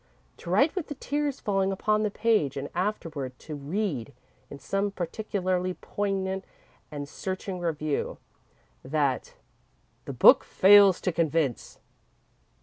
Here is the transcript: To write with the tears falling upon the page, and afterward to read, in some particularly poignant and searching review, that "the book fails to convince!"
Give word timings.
To 0.37 0.49
write 0.49 0.75
with 0.75 0.87
the 0.87 0.95
tears 0.95 1.39
falling 1.39 1.71
upon 1.71 2.01
the 2.01 2.09
page, 2.09 2.57
and 2.57 2.71
afterward 2.73 3.37
to 3.37 3.53
read, 3.53 4.13
in 4.49 4.57
some 4.57 4.89
particularly 4.89 5.75
poignant 5.75 6.43
and 6.89 7.07
searching 7.07 7.59
review, 7.59 8.17
that 8.83 9.35
"the 10.05 10.13
book 10.13 10.43
fails 10.43 11.01
to 11.01 11.11
convince!" 11.11 11.77